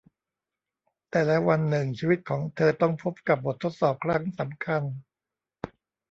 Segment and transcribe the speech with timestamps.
[1.09, 4.83] แต่แล้ววันหนึ่งชีวิตของเธอต้องพบกับบททดสอบครั้งสำคัญ